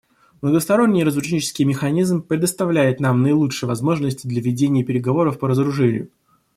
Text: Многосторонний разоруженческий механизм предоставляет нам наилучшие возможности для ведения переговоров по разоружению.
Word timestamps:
Многосторонний 0.41 1.03
разоруженческий 1.03 1.63
механизм 1.63 2.23
предоставляет 2.23 2.99
нам 2.99 3.21
наилучшие 3.21 3.67
возможности 3.67 4.25
для 4.25 4.41
ведения 4.41 4.83
переговоров 4.83 5.37
по 5.37 5.47
разоружению. 5.47 6.09